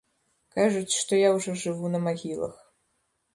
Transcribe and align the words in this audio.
Кажуць, 0.55 0.97
што 1.01 1.19
я 1.19 1.29
ўжо 1.35 1.51
жыву 1.65 1.93
на 1.97 2.01
магілах. 2.07 2.57